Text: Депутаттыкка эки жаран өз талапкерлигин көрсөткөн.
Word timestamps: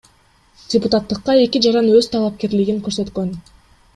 Депутаттыкка 0.73 1.35
эки 1.41 1.61
жаран 1.67 1.91
өз 1.99 2.09
талапкерлигин 2.15 2.83
көрсөткөн. 2.89 3.33